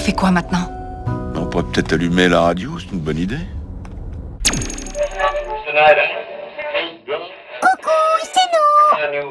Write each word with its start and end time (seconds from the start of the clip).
fait 0.00 0.12
quoi 0.12 0.30
maintenant 0.30 0.70
On 1.36 1.46
pourrait 1.46 1.64
peut-être 1.64 1.92
allumer 1.92 2.28
la 2.28 2.40
radio, 2.40 2.78
c'est 2.78 2.90
une 2.92 3.00
bonne 3.00 3.18
idée. 3.18 3.38
Coucou, 7.60 7.90
c'est 8.22 9.12
nous 9.12 9.28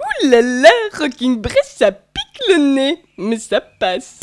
Ouh 0.00 0.30
là 0.30 0.40
là, 0.40 0.70
Rocking 0.98 1.40
Bress, 1.40 1.76
ça 1.76 1.92
pique 1.92 2.42
le 2.48 2.74
nez, 2.74 3.02
mais 3.18 3.38
ça 3.38 3.60
passe. 3.60 4.20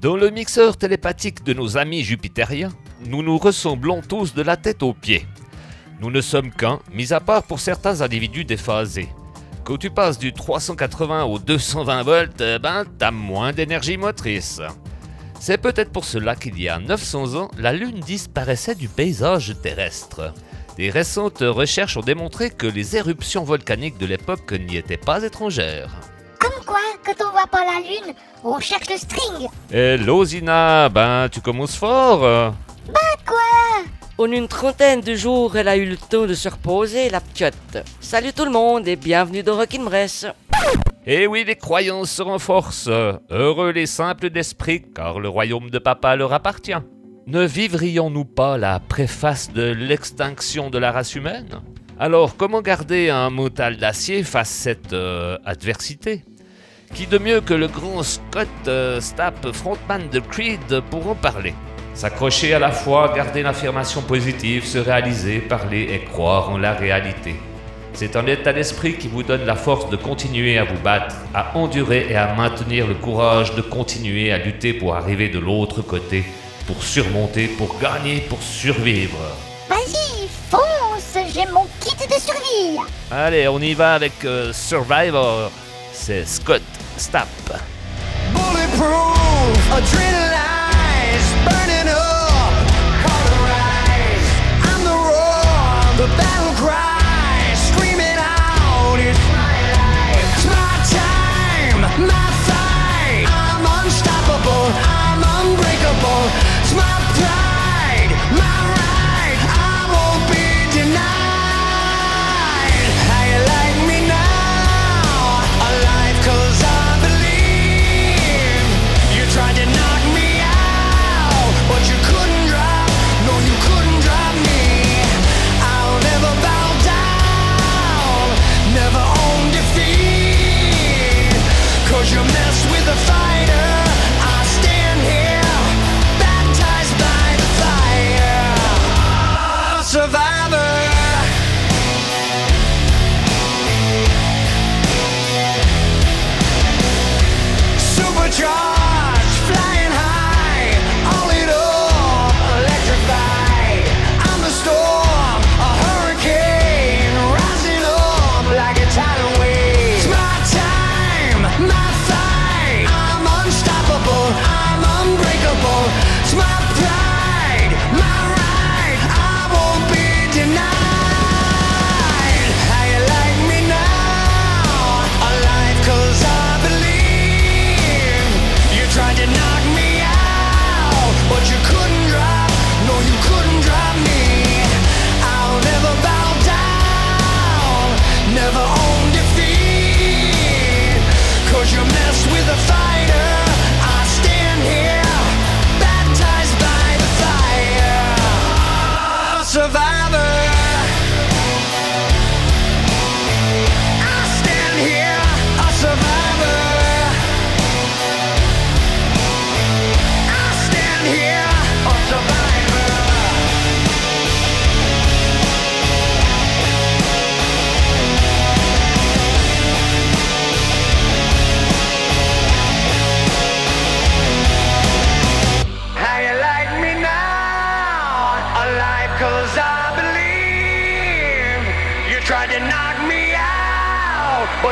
Dans 0.00 0.16
le 0.16 0.30
mixeur 0.30 0.76
télépathique 0.76 1.44
de 1.44 1.52
nos 1.54 1.76
amis 1.76 2.02
jupitériens, 2.02 2.72
nous 3.06 3.22
nous 3.22 3.38
ressemblons 3.38 4.00
tous 4.00 4.34
de 4.34 4.42
la 4.42 4.56
tête 4.56 4.82
aux 4.82 4.94
pieds. 4.94 5.26
Nous 6.00 6.10
ne 6.10 6.20
sommes 6.20 6.50
qu'un, 6.50 6.80
mis 6.92 7.12
à 7.12 7.20
part 7.20 7.44
pour 7.44 7.60
certains 7.60 8.00
individus 8.00 8.44
déphasés. 8.44 9.08
Quand 9.64 9.76
tu 9.76 9.90
passes 9.90 10.18
du 10.18 10.32
380 10.32 11.24
au 11.24 11.38
220 11.38 12.02
volts, 12.02 12.40
eh 12.40 12.58
ben 12.58 12.84
t'as 12.98 13.12
moins 13.12 13.52
d'énergie 13.52 13.96
motrice. 13.96 14.60
C'est 15.38 15.58
peut-être 15.58 15.92
pour 15.92 16.04
cela 16.04 16.34
qu'il 16.34 16.60
y 16.60 16.68
a 16.68 16.78
900 16.80 17.34
ans, 17.36 17.50
la 17.58 17.72
Lune 17.72 18.00
disparaissait 18.00 18.74
du 18.74 18.88
paysage 18.88 19.54
terrestre. 19.62 20.34
Des 20.76 20.90
récentes 20.90 21.42
recherches 21.42 21.96
ont 21.96 22.02
démontré 22.02 22.50
que 22.50 22.66
les 22.66 22.96
éruptions 22.96 23.44
volcaniques 23.44 23.98
de 23.98 24.06
l'époque 24.06 24.52
n'y 24.52 24.76
étaient 24.76 24.96
pas 24.96 25.22
étrangères. 25.22 25.90
Comme 26.40 26.64
quoi, 26.64 26.80
quand 27.04 27.24
on 27.24 27.30
voit 27.30 27.46
pas 27.46 27.64
la 27.64 27.80
lune, 27.80 28.14
on 28.42 28.58
cherche 28.58 28.90
le 28.90 28.96
string 28.96 29.48
Hello 29.70 30.24
Zina, 30.24 30.88
ben 30.88 31.28
tu 31.28 31.40
commences 31.40 31.76
fort 31.76 32.24
euh. 32.24 32.50
Quoi? 33.26 33.82
En 34.18 34.30
une 34.30 34.46
trentaine 34.46 35.00
de 35.00 35.14
jours, 35.14 35.56
elle 35.56 35.68
a 35.68 35.76
eu 35.76 35.86
le 35.86 35.96
temps 35.96 36.26
de 36.26 36.34
se 36.34 36.48
reposer, 36.48 37.08
la 37.08 37.20
p'tiote. 37.20 37.82
Salut 38.00 38.34
tout 38.34 38.44
le 38.44 38.50
monde 38.50 38.86
et 38.86 38.96
bienvenue 38.96 39.42
dans 39.42 39.56
Rockin' 39.56 39.84
Bress. 39.84 40.26
Eh 41.06 41.26
oui, 41.26 41.44
les 41.46 41.56
croyances 41.56 42.10
se 42.10 42.22
renforcent. 42.22 42.90
Heureux 43.30 43.72
les 43.72 43.86
simples 43.86 44.28
d'esprit, 44.28 44.82
car 44.94 45.18
le 45.18 45.30
royaume 45.30 45.70
de 45.70 45.78
papa 45.78 46.14
leur 46.14 46.34
appartient. 46.34 46.76
Ne 47.26 47.42
vivrions-nous 47.42 48.26
pas 48.26 48.58
la 48.58 48.80
préface 48.80 49.50
de 49.50 49.62
l'extinction 49.62 50.68
de 50.68 50.78
la 50.78 50.92
race 50.92 51.14
humaine? 51.14 51.62
Alors, 51.98 52.36
comment 52.36 52.60
garder 52.60 53.08
un 53.08 53.30
mental 53.30 53.78
d'acier 53.78 54.24
face 54.24 54.50
à 54.50 54.62
cette 54.62 54.92
euh, 54.92 55.38
adversité? 55.46 56.22
Qui 56.94 57.06
de 57.06 57.16
mieux 57.16 57.40
que 57.40 57.54
le 57.54 57.68
grand 57.68 58.02
Scott 58.02 58.48
euh, 58.68 59.00
Stapp, 59.00 59.52
frontman 59.52 60.10
de 60.10 60.20
Creed, 60.20 60.82
pour 60.90 61.08
en 61.08 61.14
parler? 61.14 61.54
S'accrocher 61.94 62.54
à 62.54 62.58
la 62.58 62.70
foi, 62.70 63.12
garder 63.14 63.42
l'affirmation 63.42 64.02
positive, 64.02 64.64
se 64.64 64.78
réaliser, 64.78 65.38
parler 65.40 65.88
et 65.92 66.04
croire 66.04 66.50
en 66.50 66.58
la 66.58 66.72
réalité. 66.72 67.36
C'est 67.94 68.16
un 68.16 68.26
état 68.26 68.52
d'esprit 68.54 68.94
qui 68.94 69.08
vous 69.08 69.22
donne 69.22 69.44
la 69.44 69.54
force 69.54 69.90
de 69.90 69.96
continuer 69.96 70.56
à 70.56 70.64
vous 70.64 70.78
battre, 70.82 71.14
à 71.34 71.56
endurer 71.56 72.06
et 72.08 72.16
à 72.16 72.34
maintenir 72.34 72.86
le 72.86 72.94
courage 72.94 73.54
de 73.54 73.60
continuer 73.60 74.32
à 74.32 74.38
lutter 74.38 74.72
pour 74.72 74.96
arriver 74.96 75.28
de 75.28 75.38
l'autre 75.38 75.82
côté, 75.82 76.24
pour 76.66 76.82
surmonter, 76.82 77.48
pour 77.48 77.78
gagner, 77.78 78.20
pour 78.20 78.42
survivre. 78.42 79.18
Vas-y, 79.68 80.26
fonce 80.50 81.18
J'ai 81.34 81.46
mon 81.52 81.66
kit 81.80 82.06
de 82.06 82.14
survie 82.14 82.78
Allez, 83.10 83.46
on 83.48 83.60
y 83.60 83.74
va 83.74 83.94
avec 83.94 84.24
euh, 84.24 84.52
Survivor. 84.54 85.50
C'est 85.92 86.26
Scott 86.26 86.62
Stapp. 86.96 87.28
Bulletproof, 88.32 90.21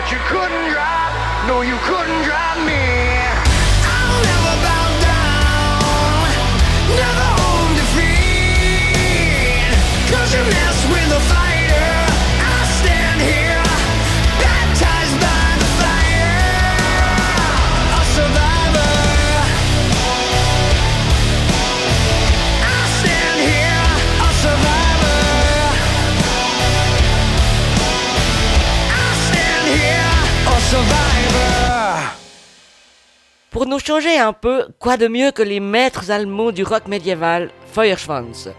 but 0.01 0.11
you 0.11 0.19
couldn't 0.29 0.73
drive, 0.73 1.47
No, 1.47 1.61
you 1.61 1.77
couldn't 1.85 2.23
drive 2.25 2.65
me. 2.65 3.00
Pour 33.61 33.69
nous 33.69 33.79
changer 33.79 34.19
un 34.19 34.33
peu, 34.33 34.69
quoi 34.79 34.97
de 34.97 35.07
mieux 35.07 35.33
que 35.33 35.43
les 35.43 35.61
maîtres 35.61 36.11
allemands 36.11 36.51
du 36.51 36.65
rock 36.65 36.89
médiéval, 36.89 37.51
Feuerschwanz 37.75 38.55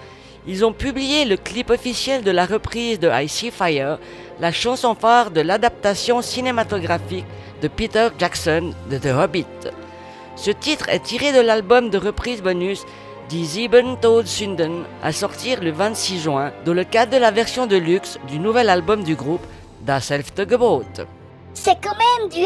Ils 0.45 0.63
ont 0.63 0.73
publié 0.73 1.25
le 1.25 1.37
clip 1.37 1.71
officiel 1.71 2.21
de 2.21 2.29
la 2.29 2.45
reprise 2.45 2.99
de 2.99 3.09
I 3.11 3.27
See 3.27 3.49
Fire, 3.49 3.97
la 4.39 4.51
chanson 4.51 4.93
phare 4.93 5.31
de 5.31 5.41
l'adaptation 5.41 6.21
cinématographique 6.21 7.25
de 7.63 7.67
Peter 7.67 8.09
Jackson 8.19 8.75
de 8.91 8.99
The 8.99 9.07
Hobbit. 9.07 9.71
Ce 10.35 10.51
titre 10.51 10.87
est 10.89 11.01
tiré 11.01 11.33
de 11.33 11.41
l'album 11.41 11.89
de 11.89 11.97
reprise 11.97 12.43
bonus 12.43 12.85
Die 13.27 13.47
Sieben 13.47 13.97
Todsünden 13.99 14.83
à 15.01 15.11
sortir 15.11 15.63
le 15.63 15.71
26 15.71 16.19
juin 16.19 16.51
dans 16.63 16.75
le 16.75 16.83
cadre 16.83 17.13
de 17.13 17.17
la 17.17 17.31
version 17.31 17.65
de 17.65 17.75
luxe 17.75 18.19
du 18.27 18.37
nouvel 18.37 18.69
album 18.69 19.03
du 19.03 19.15
groupe 19.15 19.47
Das 19.81 20.11
Elfte 20.11 20.47
Gebot. 20.47 20.85
C'est 21.55 21.81
quand 21.81 21.97
même 21.97 22.29
du 22.29 22.45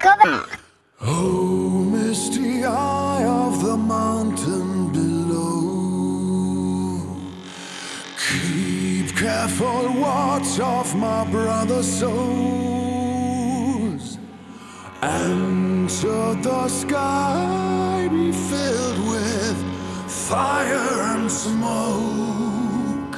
cover. 0.00 0.64
Oh, 1.00 1.84
misty 1.90 2.64
eye 2.64 3.24
of 3.24 3.62
the 3.62 3.76
mountain 3.76 4.92
below. 4.92 6.16
Keep 8.28 9.16
careful 9.16 9.92
watch 10.00 10.58
of 10.60 10.94
my 10.96 11.24
brother's 11.30 11.86
souls. 12.00 12.66
Should 15.88 16.42
the 16.42 16.68
sky 16.68 18.08
be 18.10 18.32
filled 18.32 18.98
with 19.08 19.56
fire 20.10 21.00
and 21.14 21.30
smoke, 21.30 23.16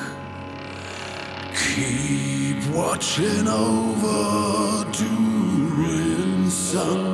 keep 1.57 2.65
watching 2.73 3.49
over 3.49 4.85
Durin's 4.93 6.55
sun. 6.55 7.08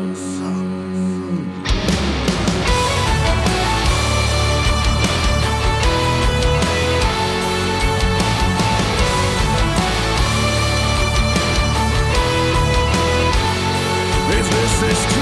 This 14.86 15.13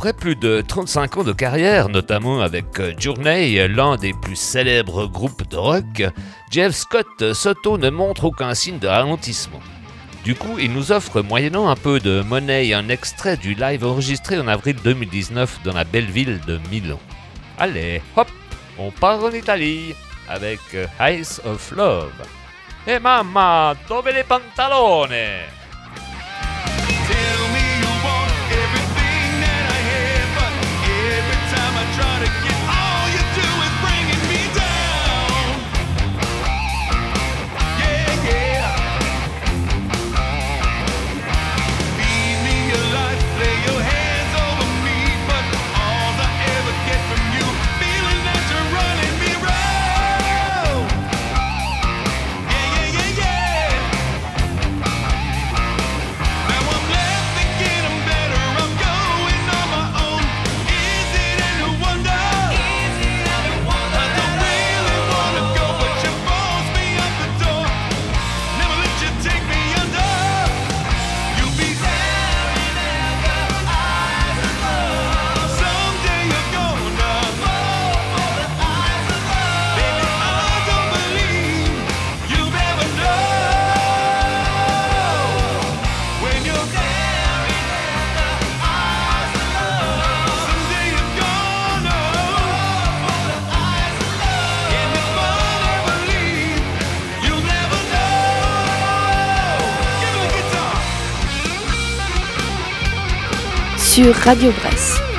Après 0.00 0.14
plus 0.14 0.34
de 0.34 0.62
35 0.62 1.18
ans 1.18 1.24
de 1.24 1.32
carrière, 1.34 1.90
notamment 1.90 2.40
avec 2.40 2.80
euh, 2.80 2.94
Journey, 2.96 3.68
l'un 3.68 3.96
des 3.96 4.14
plus 4.14 4.34
célèbres 4.34 5.06
groupes 5.06 5.46
de 5.50 5.58
rock, 5.58 6.02
Jeff 6.50 6.74
Scott 6.74 7.34
Soto 7.34 7.76
ne 7.76 7.90
montre 7.90 8.24
aucun 8.24 8.54
signe 8.54 8.78
de 8.78 8.88
ralentissement. 8.88 9.60
Du 10.24 10.34
coup, 10.34 10.58
il 10.58 10.72
nous 10.72 10.90
offre, 10.90 11.20
moyennant 11.20 11.68
un 11.68 11.76
peu 11.76 12.00
de 12.00 12.22
monnaie 12.22 12.72
un 12.72 12.88
extrait 12.88 13.36
du 13.36 13.52
live 13.52 13.84
enregistré 13.84 14.40
en 14.40 14.48
avril 14.48 14.76
2019 14.82 15.60
dans 15.64 15.74
la 15.74 15.84
belle 15.84 16.10
ville 16.10 16.40
de 16.46 16.58
Milan. 16.70 16.98
Allez, 17.58 18.00
hop, 18.16 18.30
on 18.78 18.90
part 18.90 19.22
en 19.22 19.32
Italie 19.32 19.94
avec 20.30 20.60
euh, 20.72 20.86
Eyes 20.98 21.42
of 21.44 21.72
Love. 21.72 22.10
E 22.86 22.92
hey 22.92 23.00
mamma, 23.00 23.74
dove 23.86 24.08
le? 24.08 25.59
Radio 104.24 104.52
Bresse. 104.52 105.09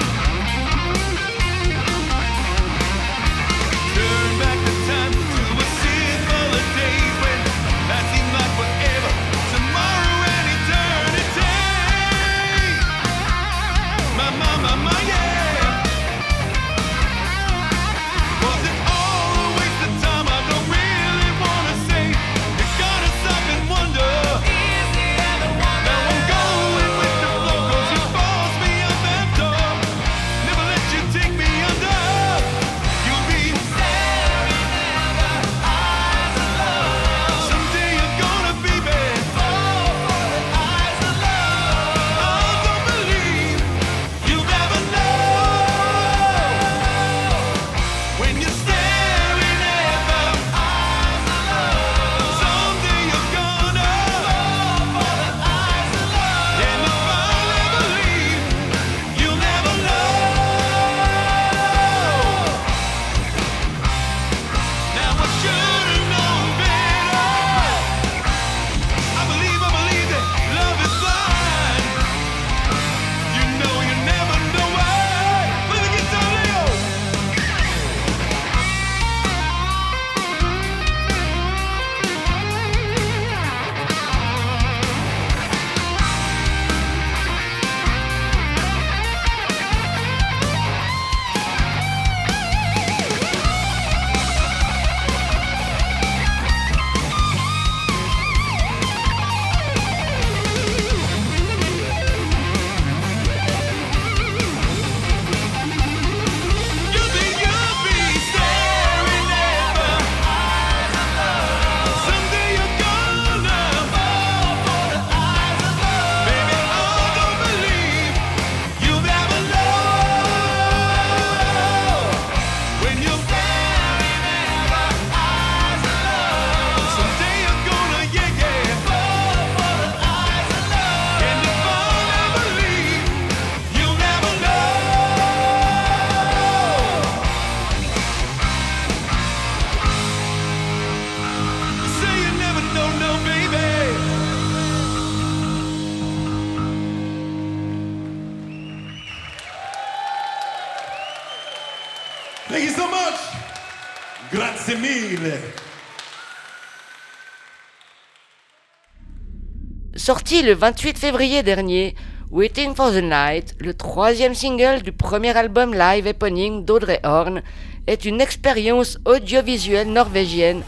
sorti 160.01 160.41
le 160.41 160.55
28 160.55 160.97
février 160.97 161.43
dernier, 161.43 161.93
Waiting 162.31 162.73
for 162.73 162.91
the 162.91 163.03
Night, 163.03 163.53
le 163.59 163.75
troisième 163.75 164.33
single 164.33 164.81
du 164.81 164.91
premier 164.91 165.37
album 165.37 165.75
live 165.75 166.07
éponyme 166.07 166.65
d'Audrey 166.65 166.99
Horn, 167.03 167.43
est 167.85 168.03
une 168.05 168.19
expérience 168.19 168.97
audiovisuelle 169.05 169.93
norvégienne 169.93 170.63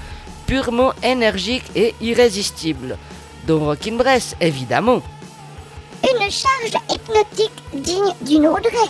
purement 0.46 0.94
énergique 1.02 1.66
et 1.76 1.96
irrésistible, 2.00 2.96
dont 3.48 3.66
Rockin' 3.66 3.98
évidemment. 4.40 5.02
Une 6.04 6.30
charge 6.30 6.84
hypnotique 6.92 7.64
digne 7.74 8.14
d'une 8.22 8.46
Audrey. 8.46 8.88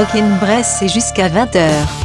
Rock'n'Bress, 0.00 0.76
c'est 0.78 0.88
jusqu'à 0.88 1.28
20h. 1.28 1.99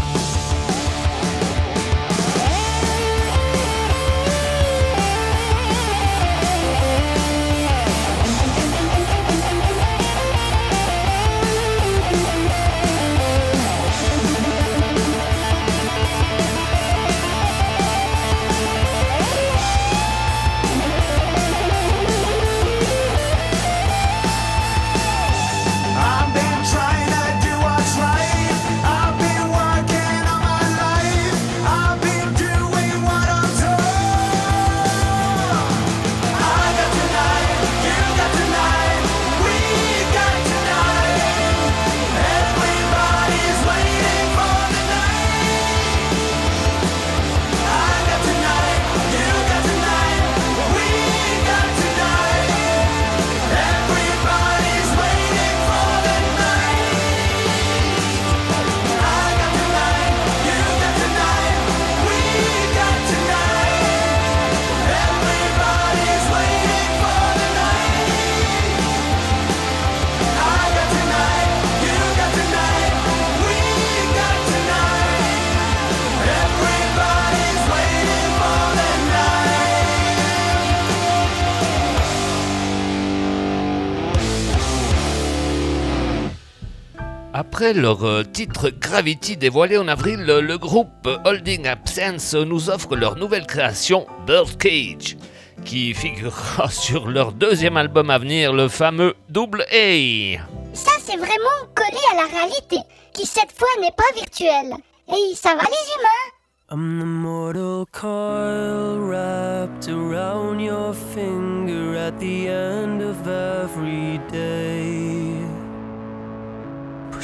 Après 87.66 87.82
leur 87.82 88.06
euh, 88.06 88.22
titre 88.22 88.70
Gravity 88.70 89.38
dévoilé 89.38 89.80
en 89.80 89.88
avril, 89.88 90.30
euh, 90.30 90.40
le 90.40 90.60
groupe 90.60 91.10
Holding 91.26 91.66
Absence 91.66 92.36
nous 92.36 92.70
offre 92.70 92.96
leur 92.96 93.16
nouvelle 93.16 93.48
création 93.48 94.06
Birdcage, 94.28 95.18
qui 95.64 95.96
figurera 95.96 96.70
sur 96.70 97.08
leur 97.08 97.32
deuxième 97.32 97.76
album 97.76 98.12
à 98.12 98.20
venir, 98.20 98.54
le 98.54 98.68
fameux 98.68 99.16
Double 99.30 99.64
A. 99.72 100.38
Ça, 100.74 100.92
c'est 101.04 101.18
vraiment 101.18 101.58
collé 101.74 101.98
à 102.12 102.18
la 102.18 102.28
réalité, 102.28 102.78
qui 103.14 103.26
cette 103.26 103.52
fois 103.58 103.68
n'est 103.82 103.90
pas 103.98 104.14
virtuelle. 104.14 104.76
Et 105.10 105.34
ça 105.34 105.56
va 105.56 105.64
les 105.64 105.86
humains? 105.96 106.32
I'm 106.70 107.00
the 107.00 107.06
mortal 107.06 107.86
coil 107.92 109.00
wrapped 109.00 109.90
around 109.90 110.60
your 110.60 110.94
finger 110.94 111.98
at 111.98 112.20
the 112.20 112.48
end 112.48 113.02
of 113.02 113.28
every 113.28 114.20
day. 114.32 115.15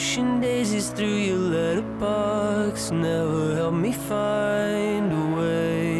ocean 0.02 0.42
daisies 0.42 0.90
through 0.90 1.20
your 1.30 1.38
letterbox 1.38 2.90
never 2.90 3.56
helped 3.56 3.78
me 3.78 3.92
find 3.92 5.14
a 5.14 5.26
way. 5.40 5.92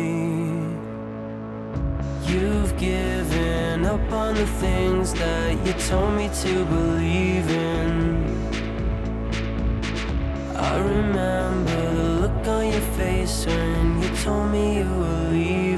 You've 2.26 2.76
given 2.78 3.86
up 3.86 4.12
on 4.12 4.34
the 4.34 4.48
things 4.64 5.14
that 5.14 5.52
you 5.64 5.74
told 5.74 6.16
me 6.16 6.32
to 6.44 6.66
believe 6.66 7.48
in. 7.52 7.96
I 10.58 10.80
remember 10.80 11.82
the 11.94 12.10
look 12.22 12.48
on 12.48 12.72
your 12.72 12.88
face 12.98 13.46
when 13.46 14.02
you 14.02 14.10
told 14.24 14.50
me 14.52 14.80
you 14.80 14.90
were 15.02 15.30
leaving. 15.30 15.71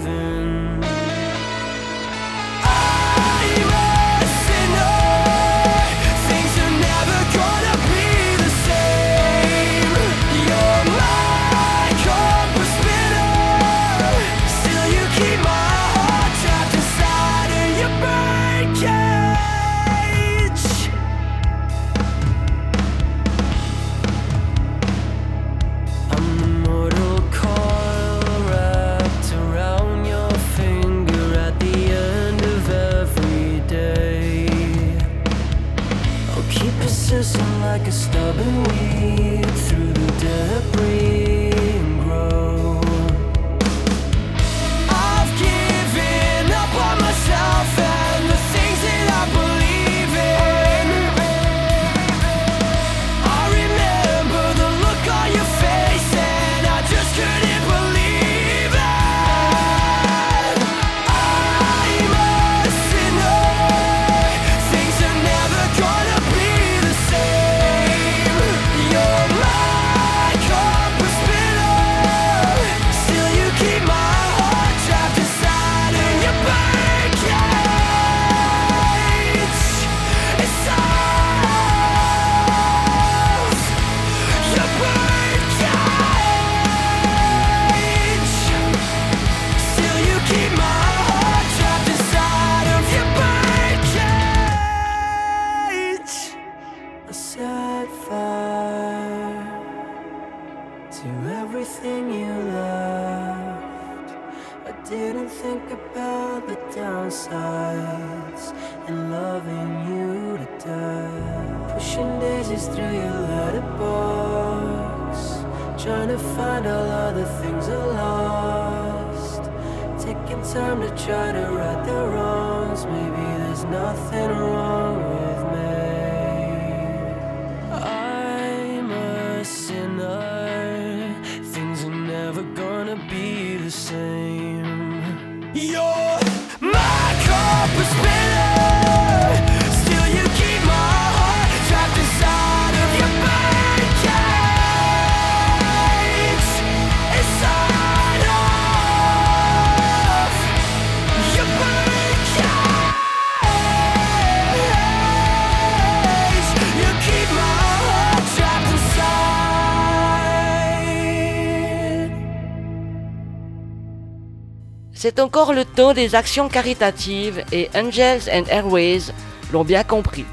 C'est 165.04 165.20
encore 165.20 165.52
le 165.52 165.66
temps 165.66 165.94
des 165.94 166.16
actions 166.16 166.48
caritatives 166.48 167.44
et 167.52 167.70
Angels 167.76 168.22
and 168.32 168.46
Airways 168.48 169.12
l'ont 169.52 169.66
bien 169.66 169.84
compris. 169.84 170.24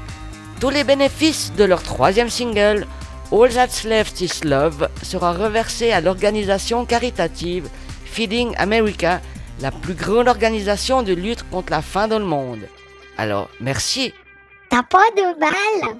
Tous 0.61 0.69
les 0.69 0.85
bénéfices 0.85 1.51
de 1.57 1.65
leur 1.65 1.83
troisième 1.83 2.29
single, 2.29 2.87
All 3.33 3.49
That's 3.49 3.83
Left 3.83 4.21
Is 4.21 4.45
Love, 4.45 4.87
sera 5.03 5.33
reversé 5.33 5.91
à 5.91 5.99
l'organisation 5.99 6.85
caritative 6.85 7.67
Feeding 8.05 8.55
America, 8.55 9.19
la 9.59 9.71
plus 9.71 9.93
grande 9.93 10.29
organisation 10.29 11.03
de 11.03 11.11
lutte 11.11 11.43
contre 11.49 11.73
la 11.73 11.81
faim 11.81 12.07
dans 12.07 12.19
le 12.19 12.23
monde. 12.23 12.61
Alors, 13.17 13.49
merci. 13.59 14.13
T'as 14.69 14.83
pas 14.83 15.03
de 15.17 15.37
balle? 15.37 15.97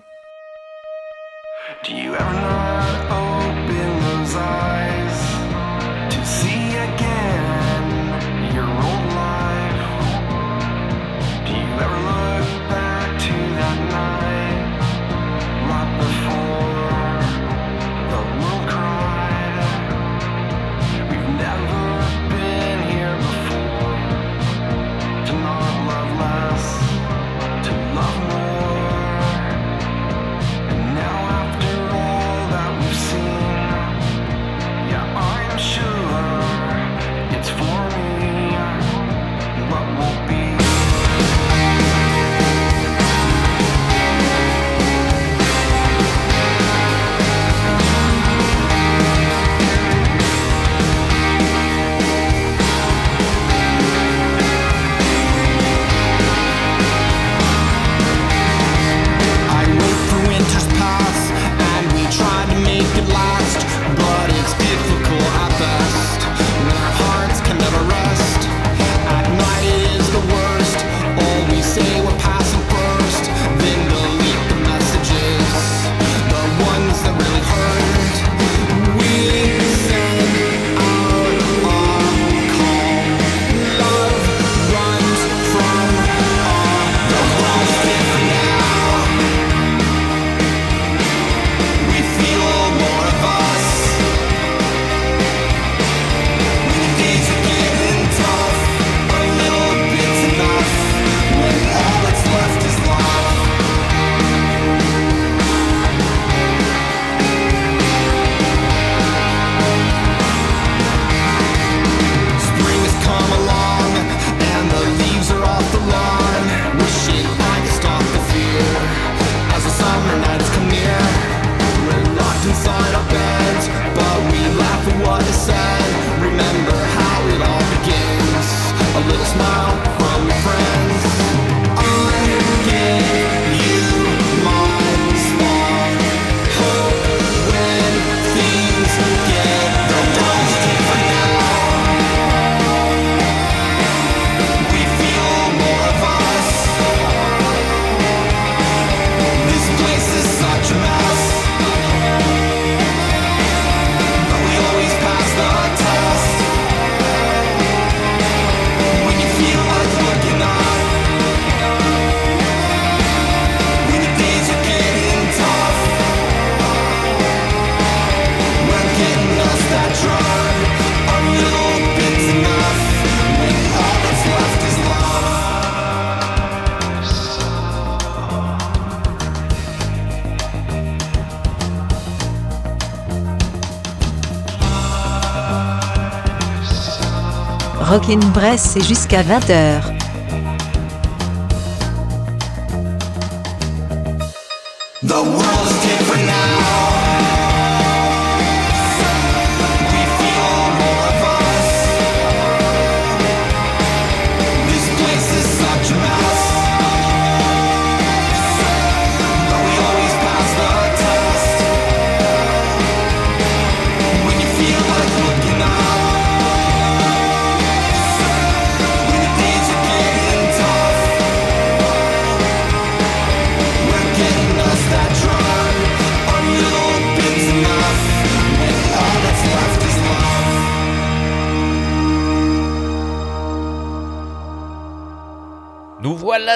Rockin' 187.91 188.19
Bresse, 188.34 188.69
c'est 188.73 188.88
jusqu'à 188.88 189.21
20h. 189.21 190.00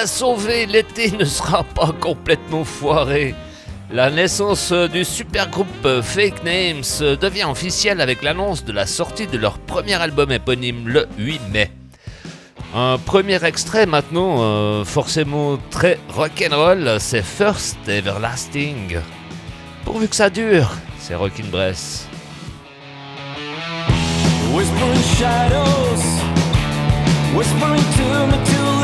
à 0.06 0.08
sauver, 0.08 0.66
l'été 0.66 1.10
ne 1.10 1.24
sera 1.24 1.64
pas 1.64 1.90
complètement 2.00 2.62
foiré. 2.62 3.34
La 3.90 4.08
naissance 4.08 4.70
du 4.70 5.04
supergroupe 5.04 6.00
Fake 6.00 6.44
Names 6.44 6.84
devient 7.20 7.46
officielle 7.50 8.00
avec 8.00 8.22
l'annonce 8.22 8.64
de 8.64 8.70
la 8.70 8.86
sortie 8.86 9.26
de 9.26 9.36
leur 9.36 9.58
premier 9.58 9.94
album 9.94 10.30
éponyme 10.30 10.86
le 10.86 11.08
8 11.18 11.40
mai. 11.52 11.72
Un 12.72 12.98
premier 12.98 13.44
extrait 13.44 13.86
maintenant, 13.86 14.36
euh, 14.42 14.84
forcément 14.84 15.58
très 15.72 15.98
rock'n'roll, 16.14 17.00
c'est 17.00 17.22
First 17.22 17.76
Everlasting. 17.88 18.98
Pourvu 19.84 20.06
que 20.06 20.14
ça 20.14 20.30
dure, 20.30 20.70
c'est 21.00 21.16
Rockin' 21.16 21.50
Bress. 21.50 22.06
Whispering 24.54 25.02
shadows, 25.18 26.04
whispering 27.34 27.82
to 27.96 28.26
me 28.28 28.44
to 28.44 28.75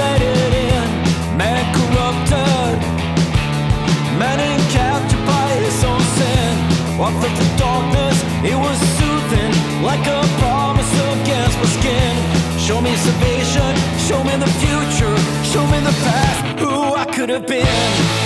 comfort 7.12 7.36
the 7.36 7.56
darkness. 7.58 8.16
It 8.44 8.56
was 8.56 8.78
soothing, 8.98 9.52
like 9.82 10.04
a 10.06 10.20
promise 10.40 10.92
against 11.12 11.58
my 11.58 11.68
skin. 11.78 12.14
Show 12.58 12.80
me 12.80 12.94
salvation, 12.96 13.74
show 13.98 14.22
me 14.24 14.36
the 14.36 14.50
future, 14.62 15.16
show 15.52 15.66
me 15.66 15.78
the 15.80 15.94
past, 16.04 16.60
who 16.60 16.94
I 16.94 17.04
could 17.04 17.28
have 17.28 17.46
been. 17.46 17.66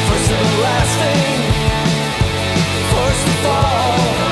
First 0.09 0.31
and 0.31 0.47
the 0.47 0.63
last 0.63 0.93
thing, 1.03 1.39
first 2.93 3.43
to 3.43 3.49
all. 3.49 4.26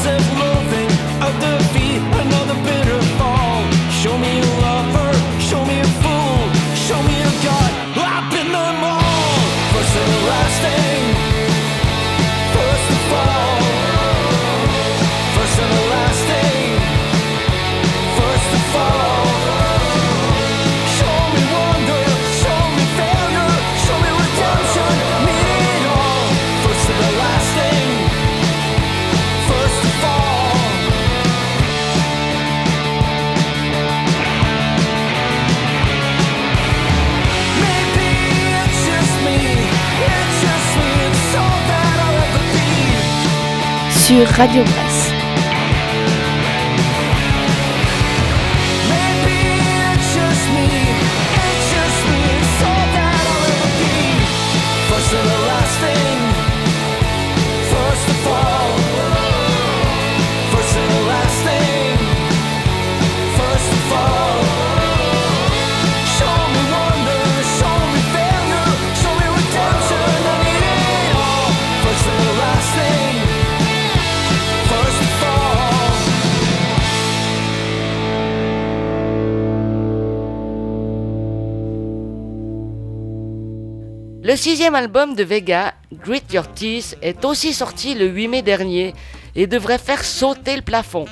self-loathing 0.00 0.90
of 1.26 1.32
feet, 1.74 2.02
another 2.24 2.56
bitter 2.64 3.00
fall. 3.18 3.62
Show 3.90 4.16
me 4.18 4.61
sur 44.12 44.28
Radio 44.36 44.62
Brest. 44.62 44.91
deuxième 84.62 84.74
album 84.76 85.16
de 85.16 85.24
Vega, 85.24 85.74
Grit 85.92 86.22
Your 86.30 86.46
Teeth, 86.46 86.96
est 87.02 87.24
aussi 87.24 87.52
sorti 87.52 87.96
le 87.96 88.06
8 88.06 88.28
mai 88.28 88.42
dernier 88.42 88.94
et 89.34 89.48
devrait 89.48 89.76
faire 89.76 90.04
sauter 90.04 90.54
le 90.54 90.62
plafond. 90.62 91.06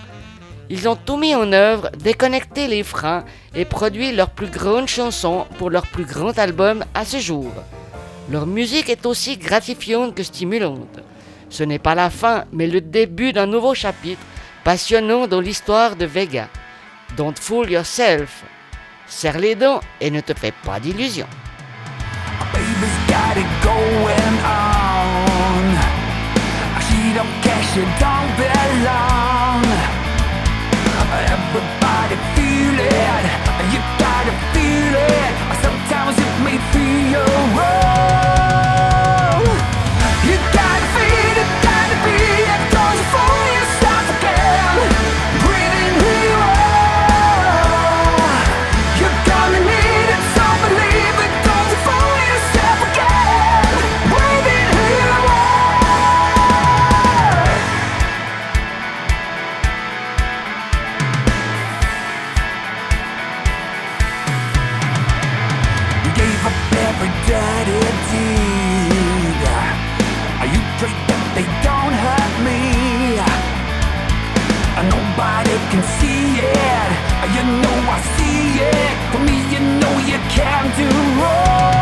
Ils 0.69 0.89
ont 0.89 0.95
tout 0.95 1.17
mis 1.17 1.35
en 1.35 1.53
œuvre, 1.53 1.91
déconnecté 1.99 2.69
les 2.69 2.85
freins 2.85 3.25
et 3.57 3.65
produit 3.65 4.13
leur 4.13 4.31
plus 4.31 4.47
grande 4.47 4.87
chanson 4.87 5.49
pour 5.59 5.69
leur 5.69 5.89
plus 5.89 6.05
grand 6.05 6.39
album 6.39 6.85
à 6.95 7.05
ce 7.05 7.19
jour. 7.19 7.51
Leur 8.31 8.47
musique 8.47 8.89
est 8.89 9.05
aussi 9.05 9.37
gratifiante 9.37 10.15
que 10.15 10.23
stimulante. 10.23 11.01
Ce 11.49 11.65
n'est 11.65 11.81
pas 11.81 11.97
la 11.97 12.09
fin, 12.09 12.45
mais 12.53 12.69
le 12.69 12.81
début 12.81 13.33
d'un 13.33 13.47
nouveau 13.47 13.75
chapitre 13.75 14.23
passionnant 14.63 15.27
dans 15.27 15.41
l'histoire 15.41 15.97
de 15.97 16.05
Vega. 16.05 16.49
Don't 17.17 17.35
fool 17.35 17.69
yourself. 17.69 18.45
Serre 19.09 19.41
les 19.41 19.57
dents 19.57 19.81
et 20.01 20.13
ne 20.13 20.21
te 20.21 20.35
fais 20.35 20.55
pas 20.65 20.79
d'illusions. 20.79 21.27
got 23.11 23.37
it 23.37 23.51
going 23.71 24.35
on. 24.47 25.63
She 26.87 27.13
don't 27.13 27.35
care, 27.43 27.63
she 27.73 27.83
don't. 27.99 28.20
can 80.37 80.71
do 80.77 81.21
wrong. 81.21 81.80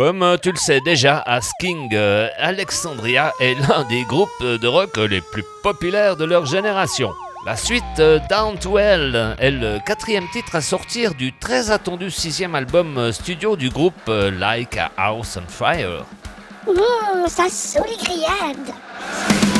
Comme 0.00 0.22
euh, 0.22 0.38
tu 0.38 0.50
le 0.50 0.56
sais 0.56 0.80
déjà, 0.80 1.22
Asking 1.26 1.90
euh, 1.92 2.26
Alexandria 2.38 3.34
est 3.38 3.54
l'un 3.68 3.84
des 3.84 4.04
groupes 4.04 4.42
de 4.42 4.66
rock 4.66 4.96
les 4.96 5.20
plus 5.20 5.44
populaires 5.62 6.16
de 6.16 6.24
leur 6.24 6.46
génération. 6.46 7.12
La 7.44 7.54
suite 7.54 7.84
euh, 7.98 8.18
Down 8.30 8.58
to 8.58 8.78
Hell 8.78 9.36
est 9.38 9.50
le 9.50 9.78
quatrième 9.84 10.26
titre 10.32 10.56
à 10.56 10.62
sortir 10.62 11.14
du 11.14 11.34
très 11.34 11.70
attendu 11.70 12.10
sixième 12.10 12.54
album 12.54 13.12
studio 13.12 13.56
du 13.56 13.68
groupe 13.68 14.08
Like 14.08 14.78
a 14.78 14.90
House 14.96 15.36
on 15.36 15.46
Fire. 15.46 16.06
Ça 17.26 17.44
les 17.44 19.59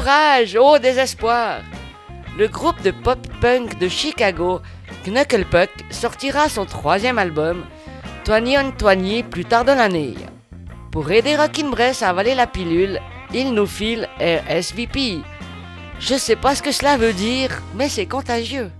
Au 0.00 0.02
rage, 0.02 0.56
désespoir 0.80 1.60
Le 2.38 2.48
groupe 2.48 2.80
de 2.80 2.90
pop-punk 2.90 3.78
de 3.78 3.86
Chicago, 3.86 4.62
Knucklepuck, 5.04 5.68
sortira 5.90 6.48
son 6.48 6.64
troisième 6.64 7.18
album, 7.18 7.66
Twenty 8.24 8.56
on 8.56 8.70
Twenty, 8.70 9.22
plus 9.22 9.44
tard 9.44 9.66
dans 9.66 9.74
l'année. 9.74 10.14
Pour 10.90 11.10
aider 11.10 11.36
Rockin'Bress 11.36 12.02
à 12.02 12.08
avaler 12.08 12.34
la 12.34 12.46
pilule, 12.46 12.98
il 13.34 13.52
nous 13.52 13.66
file 13.66 14.08
RSVP. 14.18 15.20
Je 15.98 16.14
ne 16.14 16.18
sais 16.18 16.36
pas 16.36 16.54
ce 16.54 16.62
que 16.62 16.72
cela 16.72 16.96
veut 16.96 17.12
dire, 17.12 17.60
mais 17.74 17.90
c'est 17.90 18.06
contagieux. 18.06 18.70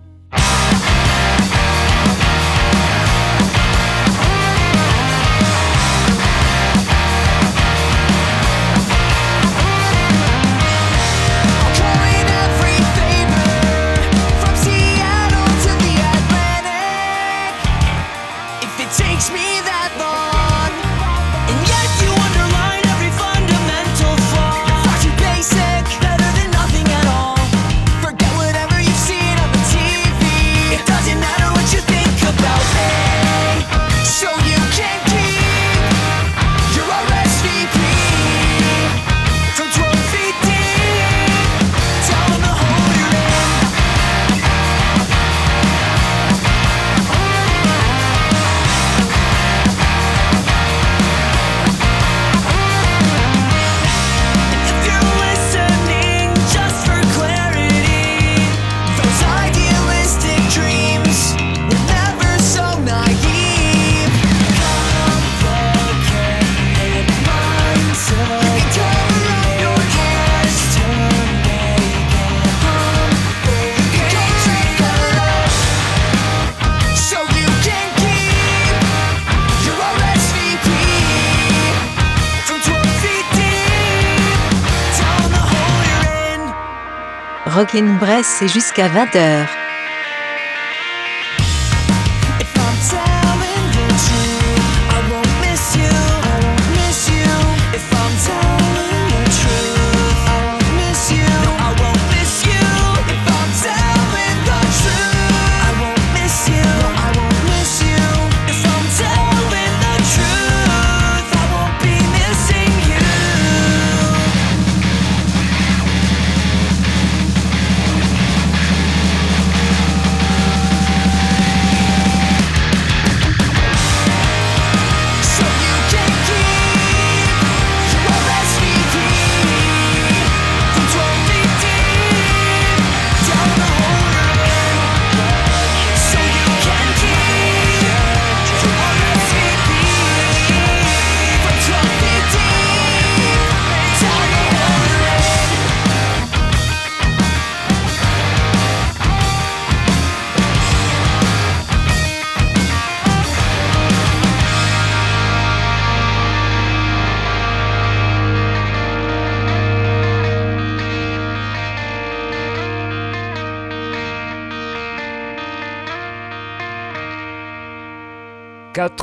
presse 88.20 88.42
et 88.42 88.48
jusqu'à 88.48 88.88
20h. 88.88 89.69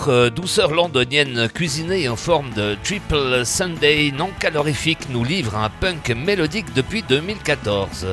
Euh, 0.08 0.30
douceur 0.30 0.74
londonienne 0.74 1.50
cuisinée 1.54 2.08
en 2.08 2.16
forme 2.16 2.54
de 2.54 2.78
triple 2.84 3.46
sundae 3.46 4.12
non 4.14 4.30
calorifique 4.40 5.10
nous 5.10 5.24
livre 5.24 5.56
un 5.58 5.70
punk 5.70 6.10
mélodique 6.12 6.74
depuis 6.74 7.04
2014. 7.04 8.08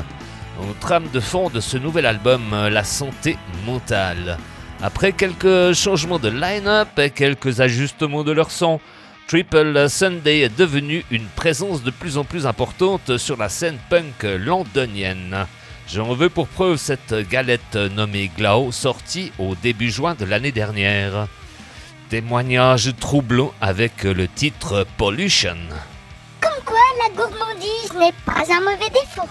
Au 0.61 0.73
trame 0.81 1.07
de 1.13 1.21
fond 1.21 1.51
de 1.51 1.61
ce 1.61 1.77
nouvel 1.77 2.07
album, 2.07 2.43
euh, 2.53 2.69
la 2.69 2.83
santé 2.83 3.37
mentale. 3.65 4.39
Après 4.83 5.13
quelques 5.13 5.73
changements 5.75 6.19
de 6.19 6.29
line-up 6.29 6.99
et 6.99 7.11
quelques 7.11 7.61
ajustements 7.61 8.25
de 8.25 8.33
leur 8.33 8.51
son, 8.51 8.81
Triple 9.29 9.89
Sunday 9.89 10.41
est 10.41 10.59
devenu 10.59 11.05
une 11.11 11.27
présence 11.27 11.83
de 11.83 11.91
plus 11.91 12.19
en 12.19 12.25
plus 12.25 12.47
importante 12.47 13.19
sur 13.19 13.37
la 13.37 13.49
scène 13.49 13.79
punk 13.89 14.23
londonienne. 14.23 15.47
J'en 15.87 16.13
veux 16.15 16.29
pour 16.31 16.49
preuve 16.49 16.77
cette 16.77 17.15
galette 17.29 17.77
nommée 17.77 18.31
Glau 18.37 18.73
sortie 18.73 19.33
au 19.39 19.55
début 19.55 19.91
juin 19.91 20.15
de 20.15 20.25
l'année 20.25 20.53
dernière 20.53 21.29
témoignage 22.15 22.95
troublant 23.01 23.53
avec 23.61 24.05
le 24.05 24.29
titre 24.29 24.87
Pollution. 24.99 25.57
Comme 26.41 26.65
quoi 26.65 26.79
la 27.03 27.13
gourmandise 27.13 27.93
n'est 27.99 28.15
pas 28.25 28.45
un 28.55 28.61
mauvais 28.61 28.89
défaut. 28.91 29.29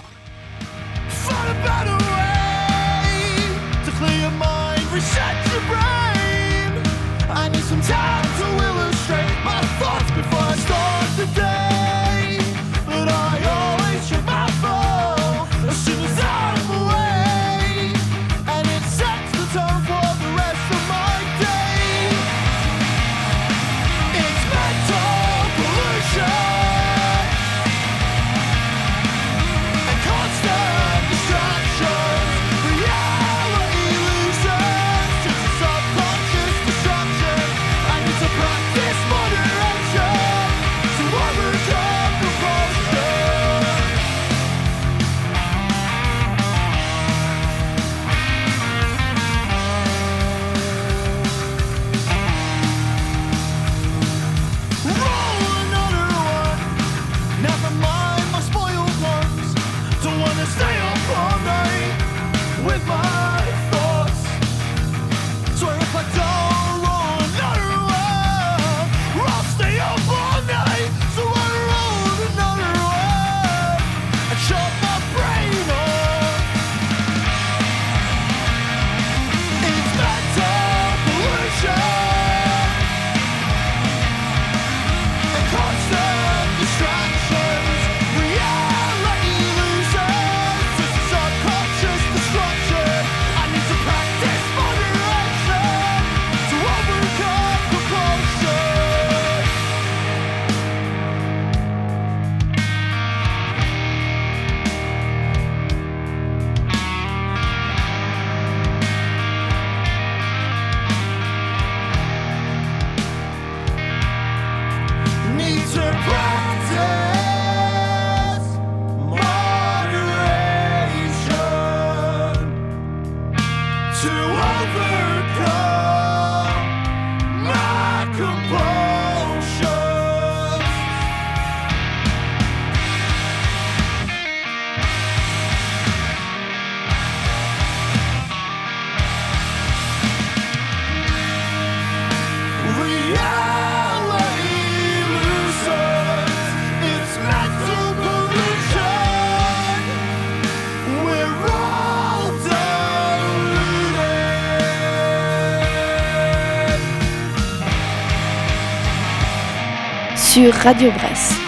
Radio 160.62 160.92
Bresse. 160.92 161.43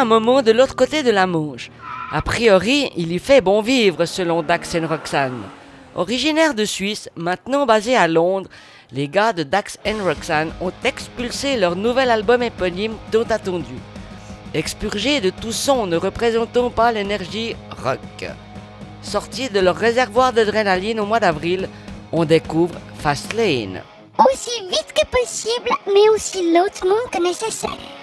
Un 0.00 0.06
moment 0.06 0.40
de 0.40 0.50
l'autre 0.50 0.74
côté 0.74 1.02
de 1.02 1.10
la 1.10 1.26
Manche. 1.26 1.70
A 2.10 2.22
priori, 2.22 2.90
il 2.96 3.12
y 3.12 3.18
fait 3.18 3.42
bon 3.42 3.60
vivre 3.60 4.06
selon 4.06 4.42
Dax 4.42 4.74
Roxanne. 4.76 5.42
Originaires 5.94 6.54
de 6.54 6.64
Suisse, 6.64 7.10
maintenant 7.16 7.66
basés 7.66 7.96
à 7.96 8.08
Londres, 8.08 8.48
les 8.92 9.08
gars 9.08 9.34
de 9.34 9.42
Dax 9.42 9.78
Roxanne 10.02 10.52
ont 10.62 10.72
expulsé 10.84 11.58
leur 11.58 11.76
nouvel 11.76 12.10
album 12.10 12.42
éponyme 12.42 12.94
tant 13.12 13.24
attendu. 13.28 13.74
Expurgés 14.54 15.20
de 15.20 15.28
tout 15.28 15.52
son 15.52 15.86
ne 15.86 15.98
représentant 15.98 16.70
pas 16.70 16.92
l'énergie 16.92 17.54
rock. 17.84 18.24
Sortis 19.02 19.50
de 19.50 19.60
leur 19.60 19.76
réservoir 19.76 20.32
d'adrénaline 20.32 21.00
au 21.00 21.04
mois 21.04 21.20
d'avril, 21.20 21.68
on 22.10 22.24
découvre 22.24 22.76
Fastlane. 23.00 23.82
Aussi 24.18 24.66
vite 24.70 24.94
que 24.94 25.06
possible, 25.08 25.70
mais 25.86 26.08
aussi 26.08 26.52
lentement 26.54 27.04
que 27.12 27.22
nécessaire. 27.22 27.99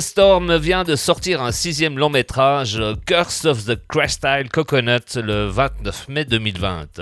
Storm 0.00 0.56
vient 0.56 0.84
de 0.84 0.96
sortir 0.96 1.42
un 1.42 1.52
sixième 1.52 1.98
long 1.98 2.10
métrage, 2.10 2.80
Curse 3.06 3.44
of 3.44 3.64
the 3.64 3.78
Crestile 3.88 4.48
Coconut, 4.50 5.16
le 5.16 5.46
29 5.46 6.08
mai 6.08 6.24
2020. 6.24 7.00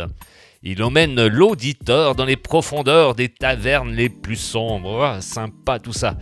Il 0.63 0.83
emmène 0.83 1.27
l'auditeur 1.27 2.15
dans 2.15 2.25
les 2.25 2.37
profondeurs 2.37 3.15
des 3.15 3.29
tavernes 3.29 3.93
les 3.93 4.09
plus 4.09 4.37
sombres. 4.37 5.03
Ah, 5.03 5.21
sympa 5.21 5.79
tout 5.79 5.93
ça. 5.93 6.17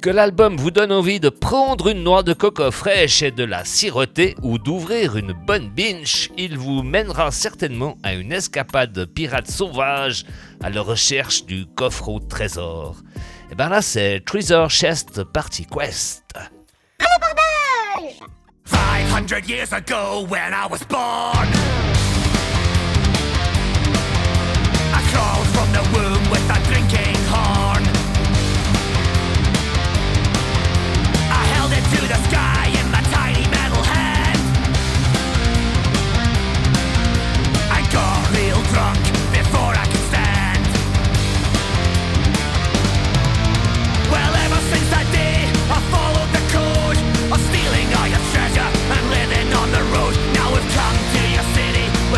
Que 0.00 0.10
l'album 0.10 0.56
vous 0.56 0.70
donne 0.70 0.92
envie 0.92 1.20
de 1.20 1.28
prendre 1.28 1.88
une 1.88 2.04
noix 2.04 2.22
de 2.22 2.32
coco 2.32 2.70
fraîche 2.70 3.22
et 3.22 3.30
de 3.30 3.44
la 3.44 3.64
siroter 3.64 4.36
ou 4.42 4.58
d'ouvrir 4.58 5.16
une 5.16 5.32
bonne 5.32 5.68
binge, 5.68 6.30
il 6.38 6.56
vous 6.56 6.82
mènera 6.82 7.30
certainement 7.32 7.98
à 8.02 8.14
une 8.14 8.32
escapade 8.32 9.06
pirate 9.06 9.50
sauvage 9.50 10.24
à 10.62 10.70
la 10.70 10.82
recherche 10.82 11.44
du 11.46 11.66
coffre 11.66 12.08
au 12.08 12.20
trésor. 12.20 12.96
Et 13.50 13.54
ben 13.54 13.68
là, 13.68 13.80
c'est 13.80 14.22
Treasure 14.24 14.68
Chest 14.68 15.24
Party 15.24 15.66
Quest. 15.66 16.22
500 18.64 19.48
years 19.48 19.72
ago 19.72 20.26
when 20.28 20.52
I 20.52 20.66
was 20.70 20.84
born 20.84 21.48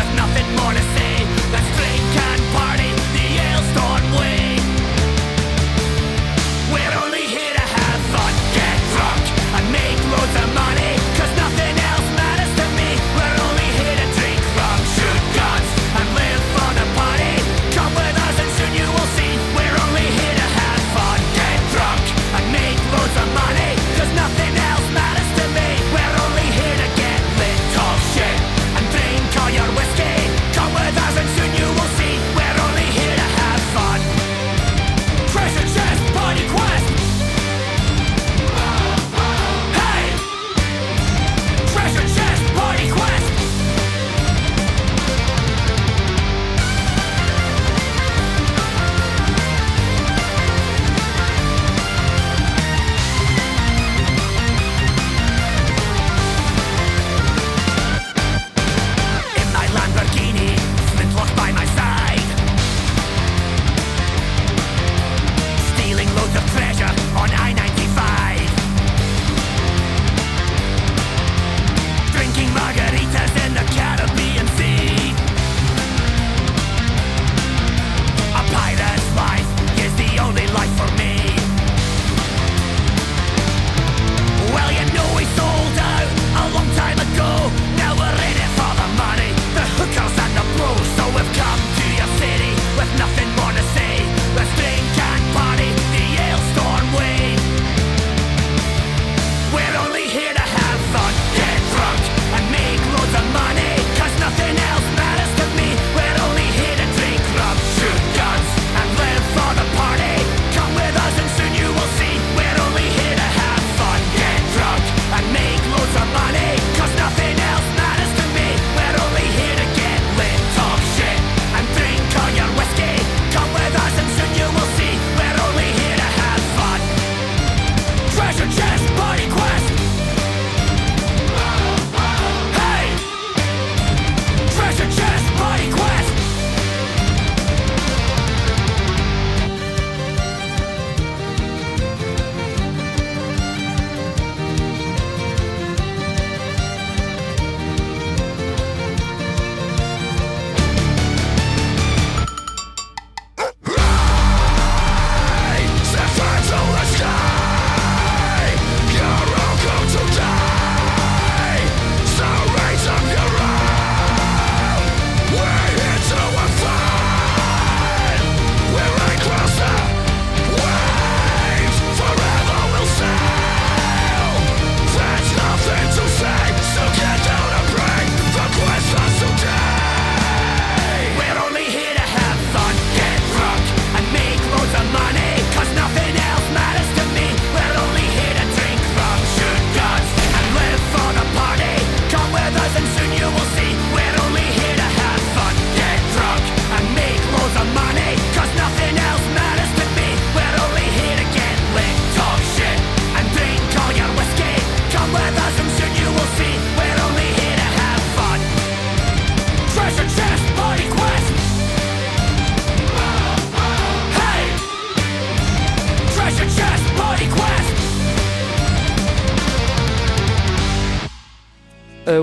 with 0.03 0.15
nothing 0.15 0.55
more 0.55 0.73
to 0.73 0.81
say. 0.81 0.90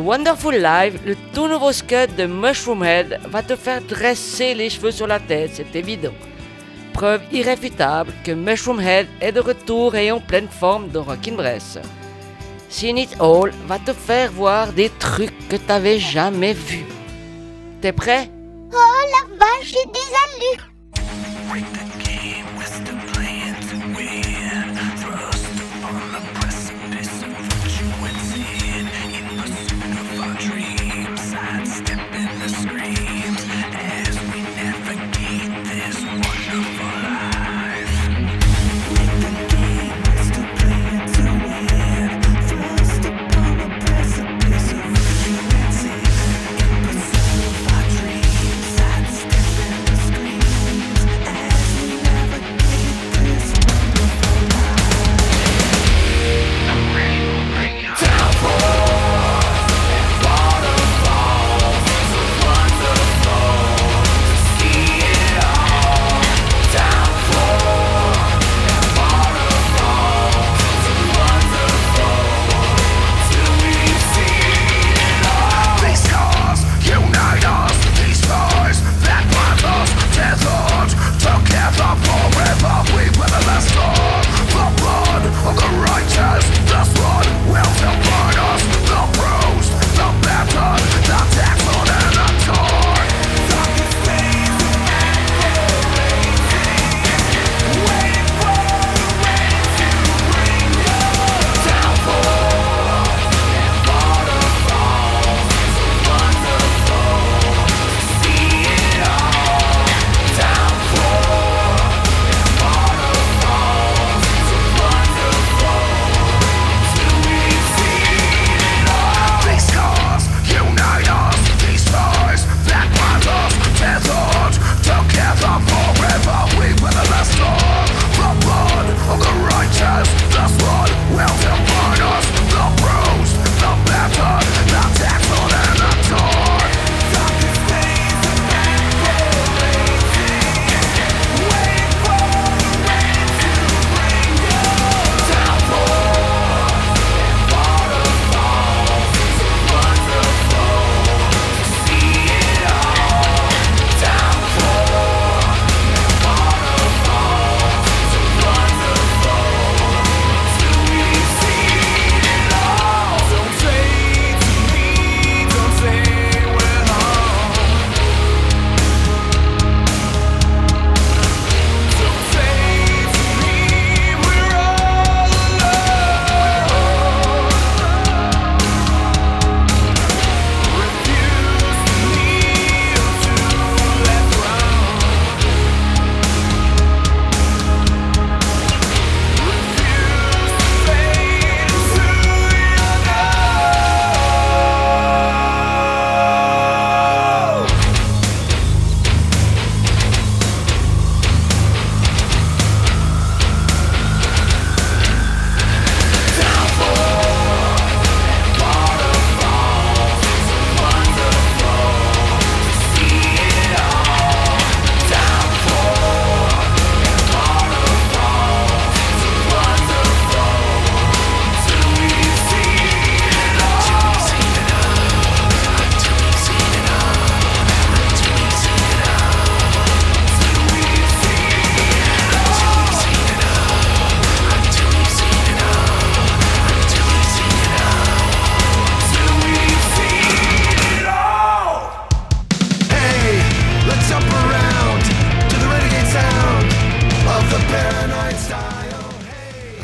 Wonderful 0.08 0.54
Live, 0.54 0.98
le 1.04 1.14
tout 1.34 1.48
nouveau 1.48 1.70
scud 1.70 2.16
de 2.16 2.24
Mushroom 2.24 2.82
Head 2.82 3.20
va 3.28 3.42
te 3.42 3.54
faire 3.54 3.82
dresser 3.82 4.54
les 4.54 4.70
cheveux 4.70 4.90
sur 4.90 5.06
la 5.06 5.20
tête, 5.20 5.50
c'est 5.52 5.76
évident. 5.76 6.14
Preuve 6.94 7.20
irréfutable 7.30 8.14
que 8.24 8.32
Mushroom 8.32 8.80
Head 8.80 9.06
est 9.20 9.32
de 9.32 9.40
retour 9.40 9.96
et 9.96 10.10
en 10.10 10.18
pleine 10.18 10.48
forme 10.48 10.88
dans 10.88 11.02
Rockin' 11.02 11.36
Bress. 11.36 11.78
Seen 12.70 12.96
It 12.96 13.20
All 13.20 13.52
va 13.66 13.78
te 13.78 13.92
faire 13.92 14.32
voir 14.32 14.72
des 14.72 14.88
trucs 14.98 15.46
que 15.50 15.56
t'avais 15.56 15.98
jamais 15.98 16.54
vus. 16.54 16.86
T'es 17.82 17.92
prêt? 17.92 18.30
Oh 18.72 19.00
la 19.12 19.36
vache, 19.36 19.66
j'ai 19.66 19.92
des 19.92 20.46
allures 20.48 20.67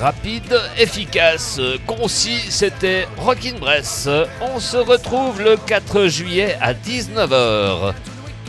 Rapide, 0.04 0.60
efficace, 0.76 1.58
concis, 1.86 2.50
c'était 2.50 3.08
Rockin' 3.16 3.58
Bress. 3.58 4.06
On 4.42 4.60
se 4.60 4.76
retrouve 4.76 5.40
le 5.40 5.56
4 5.56 6.08
juillet 6.08 6.58
à 6.60 6.74
19h. 6.74 7.94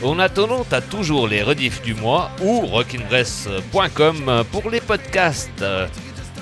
En 0.03 0.19
attendant, 0.19 0.65
t'as 0.69 0.81
toujours 0.81 1.29
les 1.29 1.41
rediffs 1.41 1.81
du 1.81 1.93
mois 1.93 2.29
ou 2.43 2.59
rockinbress.com 2.59 4.43
pour 4.51 4.69
les 4.69 4.81
podcasts. 4.81 5.63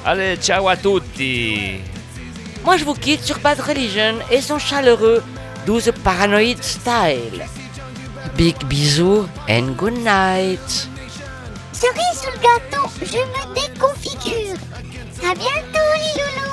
Allez, 0.04 0.36
ciao 0.38 0.68
à 0.68 0.76
tutti 0.76 1.76
Moi 2.66 2.78
je 2.78 2.84
vous 2.84 2.96
quitte 2.96 3.24
sur 3.24 3.38
Bad 3.38 3.60
Religion 3.60 4.16
et 4.32 4.42
son 4.42 4.58
chaleureux 4.58 5.22
12 5.68 5.92
Paranoid 6.04 6.58
Style. 6.64 7.46
Big 8.36 8.56
bisous 8.66 9.28
and 9.48 9.74
good 9.78 9.94
night. 9.94 10.90
Cerise 11.72 12.20
sous 12.20 12.32
le 12.32 12.40
gâteau, 12.40 12.90
je 13.00 13.18
me 13.20 13.54
déconfigure. 13.54 14.58
À 15.24 15.34
bientôt 15.36 15.80
les 15.96 16.20
loulous 16.20 16.44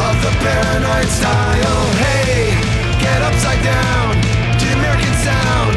Of 0.00 0.16
the 0.22 0.32
paranoid 0.42 1.08
style, 1.08 1.78
hey, 1.98 2.54
get 3.00 3.20
upside 3.22 3.62
down 3.62 4.14
to 4.58 4.64
the 4.64 4.74
American 4.74 5.14
sound 5.18 5.76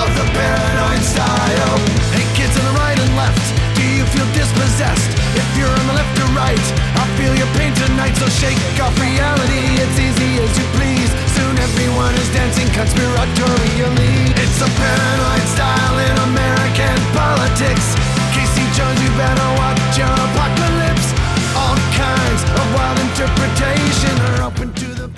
of 0.00 0.08
the 0.16 0.24
paranoid 0.32 1.02
style. 1.02 1.78
Hey, 2.12 2.24
kids 2.34 2.56
on 2.56 2.64
the 2.64 2.78
right 2.80 2.98
and 2.98 3.16
left, 3.16 3.44
do 3.76 3.82
you 3.84 4.04
feel 4.06 4.26
dispossessed? 4.32 5.10
If 5.36 5.46
you're 5.56 5.68
on 5.68 5.86
the 5.86 5.94
left 5.94 6.18
or 6.18 6.28
right, 6.34 6.66
I 6.96 7.04
feel 7.16 7.34
your 7.36 7.48
pain 7.54 7.74
tonight, 7.74 8.16
so 8.16 8.28
shake 8.28 8.58
off 8.80 8.98
reality, 8.98 9.78
it's 9.78 9.98
easy 10.00 10.40
as 10.42 10.56
you 10.58 10.64
please. 10.72 11.33
Everyone 11.64 12.14
is 12.16 12.28
dancing 12.34 12.68
conspiratorially. 12.78 14.14
It's 14.42 14.60
a 14.60 14.68
paranoid 14.80 15.46
style 15.54 15.98
in 16.08 16.14
American 16.30 16.98
politics. 17.16 17.86
Casey 18.34 18.66
Jones, 18.76 19.00
you 19.02 19.10
better 19.16 19.48
watch 19.60 19.96
your 19.96 20.12
apocalypse. 20.26 21.08
All 21.56 21.76
kinds 21.96 22.42
of 22.58 22.64
wild 22.76 22.98
interpretation 23.08 24.14
are 24.28 24.42
open 24.48 24.74
to 24.74 24.86
the 24.94 25.08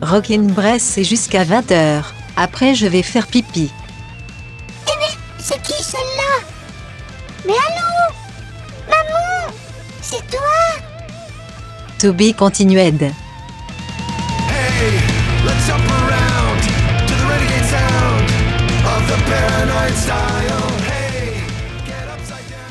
Rockin' 0.00 0.46
Bress, 0.46 0.82
c'est 0.82 1.04
jusqu'à 1.04 1.44
20h. 1.44 2.04
Après, 2.36 2.74
je 2.74 2.86
vais 2.86 3.02
faire 3.02 3.26
pipi. 3.26 3.70
Eh 4.86 4.90
mais, 4.98 5.14
c'est 5.38 5.60
qui 5.62 5.82
celle-là? 5.82 6.46
Mais 7.46 7.52
allô? 7.52 8.14
Maman 8.88 9.52
C'est 10.00 10.26
toi? 10.30 10.82
Toby 11.98 12.32
continuait. 12.32 12.94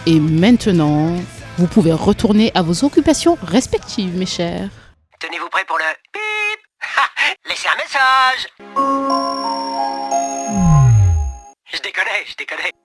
Et 0.08 0.20
maintenant, 0.20 1.16
vous 1.58 1.68
pouvez 1.68 1.92
retourner 1.92 2.52
à 2.54 2.62
vos 2.62 2.86
occupations 2.86 3.38
respectives, 3.42 4.16
mes 4.16 4.28
chers. 4.28 4.70
Tenez-vous 5.20 5.50
prêts 5.50 5.66
pour 5.66 5.80
le 5.80 5.86
bip 6.14 6.60
Laissez 7.50 7.68
un 7.68 7.76
message 7.76 8.48
Je 11.74 11.82
déconne, 11.82 12.06
je 12.28 12.36
déconne. 12.38 12.85